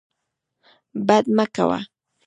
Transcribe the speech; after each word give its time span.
بد 1.07 1.25
مه 1.35 1.45
کوه. 1.55 1.79